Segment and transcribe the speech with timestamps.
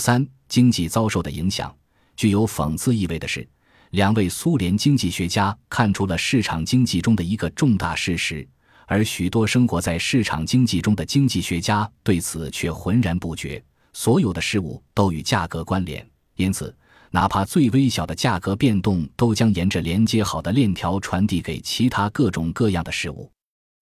[0.00, 1.72] 三，经济遭受的影响。
[2.16, 3.48] 具有讽刺意味的是，
[3.90, 8.46] 两位苏联经济学家看出了市场经济中的一个重大事实，
[8.86, 13.62] 而许多生活在市场经济中的经济学家对此却浑然不觉。
[13.92, 16.74] 所有的事物都与价格关联，因此，
[17.10, 23.30] 哪怕最微小的价格变动，都将沿着连接好的链条传递给其他各种各样的事物。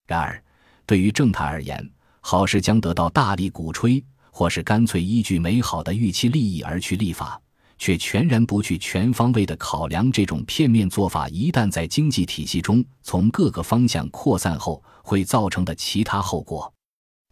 [0.07, 0.43] 然而，
[0.87, 1.91] 对于政坛而言，
[2.21, 4.03] 好事将得到大力鼓吹，
[4.39, 7.43] 或是干脆依据美好的预期利益而去立法。
[7.77, 16.73] 却全然不去全方位的考量，这种片面做法一旦在经济体系中从各个方向扩散后会造成的其他后果。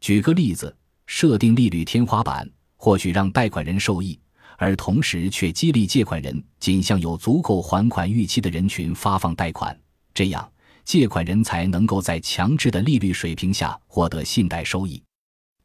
[0.00, 4.19] 举个例子，设定利率天花板，或许让贷款人受益，
[4.56, 9.77] 而同时却激励借款人仅向有足够还款预期的人群发放贷款，
[10.12, 10.48] 这样
[10.84, 15.00] 借款人才能够在强制的利率水平下获得信贷收益。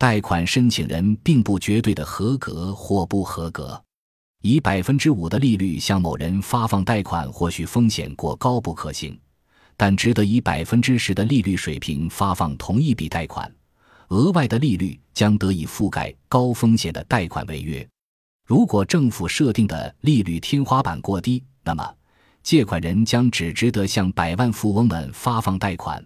[0.01, 3.79] 贷款申请人并不绝对的合格或不合格。
[4.41, 9.15] 以百分之五的利率向某人发放贷款，或许风险过高不可行，
[9.77, 13.53] 但值得以百分之十的利率水平发放同一笔贷款，
[14.07, 17.87] 额外的利率将得以覆盖高风险的贷款违约。
[18.47, 21.87] 如果政府设定的利率天花板过低，那么
[22.41, 26.01] 借款人将只值得向百万富翁们发放贷款；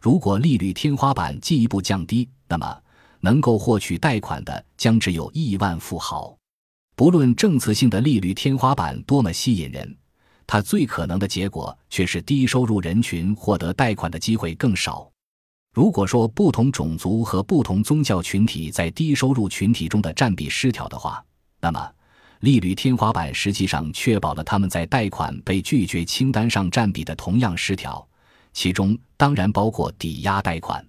[0.00, 2.80] 如果利率天花板进一步降低，那么
[3.20, 6.36] 能够获取贷款的将只有亿万富豪。
[6.96, 9.96] 不论政策性的利率天花板多么吸引人，
[10.46, 15.10] 它最可能的结果却是低收入人群获得贷款的机会更少。
[15.72, 21.24] 如果说不同种族和不同宗教群体在低收入群体中的占比失调的话，
[21.60, 21.90] 那么
[22.40, 28.04] 利率天花板实际上确保了他们在贷款被拒绝清单上占比的同样失调，
[28.52, 30.84] 其中当然包括抵押贷款。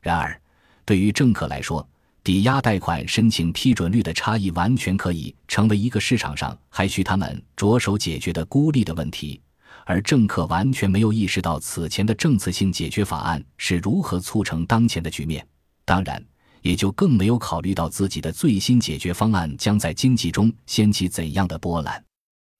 [0.00, 0.40] 然而，
[0.84, 1.86] 对于政客来说，
[2.22, 9.40] 抵押贷款申请批准率的差异完全可以成为一个市场上还需他们着手解决的孤立的问题，
[9.84, 15.46] 而政客完全没有意识到此前的政策性解决法案是如何促成当前的局面，
[15.84, 16.22] 当然，
[16.62, 22.02] 也就更没有考虑到自己的最新解决方案将在经济中掀起怎样的波澜。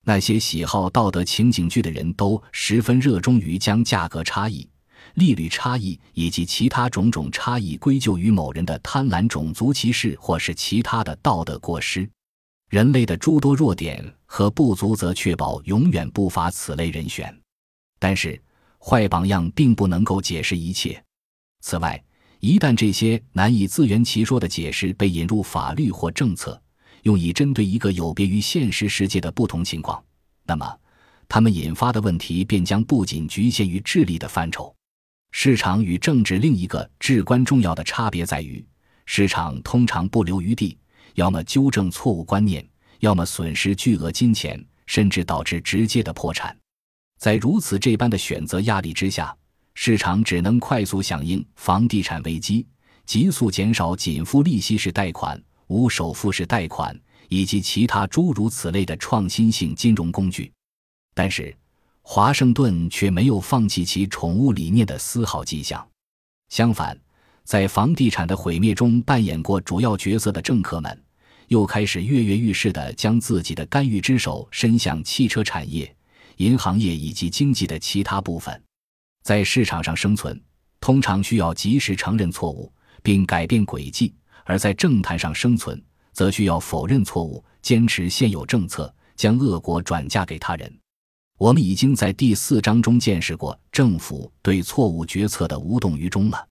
[0.06, 4.68] 那些喜好道德情景剧的人都十分热衷于将价格差异。
[5.14, 12.08] 利率差异以及其他种种差异归咎于某人的贪婪、种族歧视或是其他的道德过失。
[12.70, 17.32] 人类的诸多弱点和不足，则确保永远不乏此类人选。
[17.98, 18.40] 但是，
[18.78, 21.00] 坏榜样并不能够解释一切。
[21.60, 22.02] 此外，
[22.40, 26.60] 一旦这些难以自圆其说的解释被引入法律或政策，
[27.04, 30.02] 用以针对一个有别于现实世界的不同情况，
[30.44, 30.78] 那么，
[31.28, 34.74] 他们引发的问题便将不仅局限于智力的范畴。
[35.36, 38.64] 市场与政治另一个至关重要的差别在于，
[39.04, 40.78] 市场通常不留余地，
[41.14, 42.64] 要么纠正错误观念，
[43.00, 46.56] 要么损失巨额金钱，甚至导致直接的破产。
[47.18, 49.36] 在如此这般的选择压力之下，
[49.74, 52.64] 市场只能快速响应房地产危机，
[53.04, 56.96] 急速减少仅付利息式贷款、无首付式贷款
[57.28, 60.50] 以及其他诸如此类的创新性金融工具。
[61.12, 61.54] 但是。
[62.06, 65.84] 华盛顿却没有放弃其宠物理念的丝毫迹象，
[66.50, 66.96] 相反，
[67.44, 71.02] 在房地产的毁灭中扮演过主要角色的政客们，
[71.48, 75.92] 又开始跃跃欲试地将自己的干预之手伸向汽车产业、
[76.36, 78.62] 银行业以及经济的其他部分。
[79.22, 80.38] 在市场上生存，
[80.80, 82.70] 通常需要及时承认错误
[83.02, 84.12] 并改变轨迹；
[84.44, 85.82] 而在政坛上生存，
[86.12, 90.70] 则需要否认错误，坚持现有政策，将恶果转嫁给他人。
[91.36, 96.48] 我们已经在第四章中见识过政府对错误决策的无动于衷了。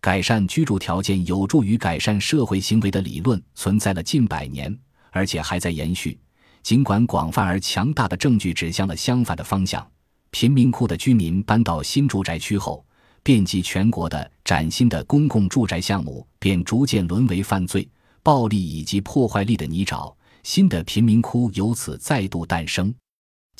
[0.00, 4.74] 改善居住条件有助于改善社会行为的理论存在了近百年，
[5.10, 6.18] 而且还在延续。
[6.62, 9.86] 尽管广泛而强大的证据指向了相反的方向，
[10.30, 12.84] 贫民窟的居民搬到新住宅区后，
[13.22, 17.86] 遍及全国的崭新的公共住宅项目便逐渐沦为犯罪、
[18.22, 20.14] 暴力以及破坏力的泥沼，
[20.44, 22.94] 新的贫民窟由此再度诞生。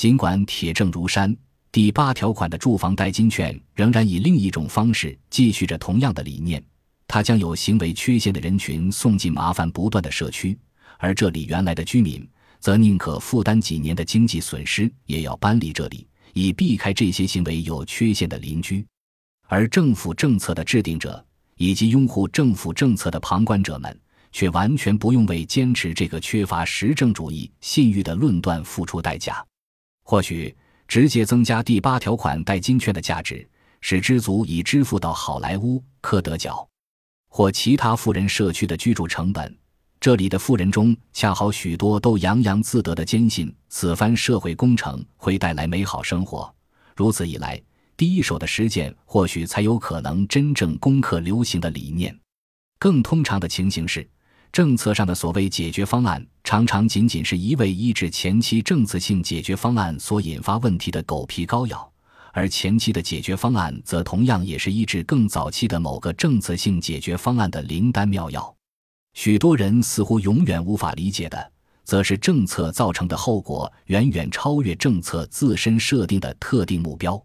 [0.01, 1.37] 尽管铁证如山，
[1.71, 6.65] 第八条款的住房代金券仍然以另一种方式继续着同样的理念。
[7.07, 10.59] 它将有行为缺陷的人群送进麻烦不断的社区，
[10.97, 12.27] 而这里原来的居民
[12.61, 18.83] 则宁可负担几年的经济损失，也要搬离这里，以避开这些行为有缺陷的邻居。
[19.49, 21.23] 而政府政策的制定者
[21.59, 24.01] 以及拥护政府政策的旁观者们，
[24.33, 29.45] 却完全不用为坚持这个缺乏实证主义信誉的论断付出代价。
[30.11, 30.53] 或许
[30.89, 33.49] 直接增加第八条款代金券的价值，
[33.81, 36.69] 使之足以支付到好莱坞、科德角
[37.29, 39.57] 或其他富人社区的居住成本，
[40.01, 46.53] 这里的富人中，恰好许多都洋洋自得地坚信此番社会工程会带来美好生活。
[46.97, 47.63] 如此一来，
[47.97, 52.13] 第一手的实践或许才有可能真正攻克流行的理念。
[52.81, 54.05] 更通常的情形是，
[54.53, 61.93] 政策上的所谓解决方案，常常仅仅是一味医治前期政策性解决方案所引发问题的狗皮膏药，
[62.33, 68.53] 而前期的解决方案则同样也是医治更早期的某个政策性解决方案的灵丹妙药。
[69.15, 71.53] 许多人似乎永远无法理解的，
[71.85, 77.21] 则是政策造成的后果远远超越政策自身设定的特定目标。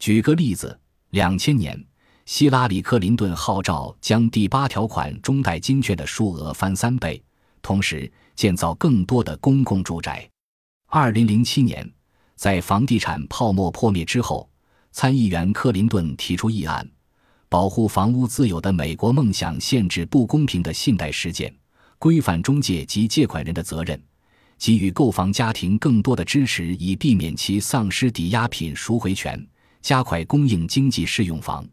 [0.00, 0.76] 举个例子，
[1.10, 1.80] 两千年，
[2.26, 7.22] 希拉里·克林顿号召将第八条款中贷金券的数额翻三倍，
[7.62, 10.28] 同时建造更多的公共住宅。
[10.88, 11.88] 二零零七年，
[12.34, 14.50] 在房地产泡沫破灭之后，
[14.90, 16.86] 参议员克林顿提出议案。
[17.48, 21.54] 保护房屋自有的美国梦想，限制不公平的信贷实践，
[21.96, 24.02] 规范中介及借款人的责任，
[24.58, 29.46] 给予购房家庭更多的支持，以避免其丧失抵押品赎回权，
[29.80, 31.64] 加快供应经济适用房。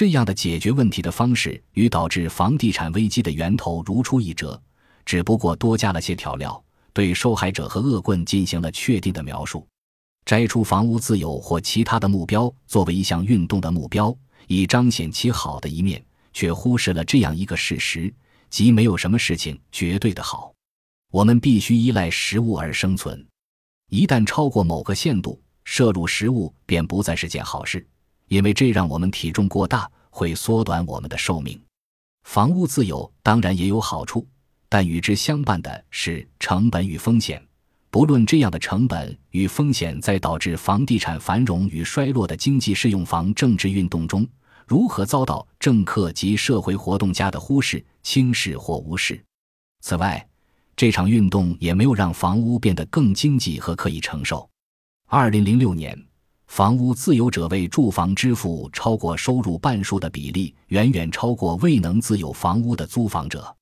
[0.00, 4.58] 这样的解决问题的方式，与导致房地产危机的源头如出一辙，
[5.04, 6.64] 只不过多加了些调料，
[6.94, 9.68] 对受害者和恶棍进行了确定的描述。
[10.24, 14.16] 摘出房屋自有或其他的目标作为一项运动的目标。
[14.46, 16.02] 以彰显其好的一面，
[16.32, 18.10] 却忽视了这样一个事实：
[18.48, 20.50] 即没有什么事情绝对的好。
[21.12, 23.22] 我们必须依赖食物而生存。
[23.90, 27.86] 一旦超过某个限度，摄入食物便不再是件好事，
[28.30, 31.60] 因为这让我们体重过大，会缩短我们的寿命。
[32.22, 34.24] 房屋自由当然也有好处，
[34.68, 37.44] 但与之相伴的是成本与风险。
[37.90, 44.24] 不论这样的成本与风险在导致房地产繁荣与衰落的经济适用房政治运动中。
[44.64, 49.20] 如何遭到政客及社会活动家的忽视、轻视或无视？
[49.80, 50.24] 此外，
[50.76, 54.48] 这场运动也没有让房屋变得更经济和可以承受。
[55.08, 56.00] 二零零六年，
[56.50, 63.56] 房屋自有者为住房支付超过收入半数的比例，远远超过未能自有房屋的租房者。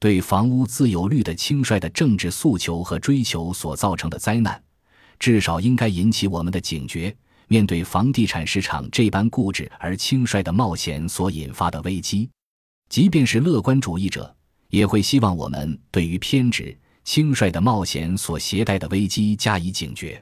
[0.00, 4.60] 对房屋自有率的轻率的政治诉求和追求所造成的灾难，
[5.16, 7.16] 至少应该引起我们的警觉。
[7.46, 12.28] 面对房地产市场这般固执而轻率的冒险所引发的危机，
[12.88, 14.34] 即便是乐观主义者，
[14.70, 20.20] 也会希望我们对于偏执、轻率的冒险所携带的危机加以警觉。